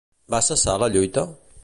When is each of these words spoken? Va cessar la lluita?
Va 0.35 0.39
cessar 0.47 0.75
la 0.85 0.89
lluita? 0.97 1.27